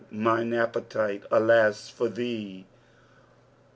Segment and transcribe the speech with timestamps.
[0.09, 1.87] mine appetite, alas!
[1.87, 2.65] for thee!